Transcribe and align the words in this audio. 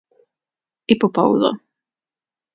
I 0.95 0.95
po 1.03 1.11
pauze. 1.19 1.53